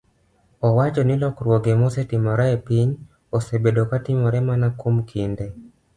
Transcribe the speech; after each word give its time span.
owacho 0.67 1.01
ni 1.05 1.15
lokruoge 1.21 1.71
mosetimore 1.81 2.45
e 2.55 2.57
piny 2.67 2.89
osebedo 3.37 3.81
ka 3.89 3.97
timore 4.05 4.39
mana 4.49 4.67
kuom 4.79 4.95
kinde 5.09 5.45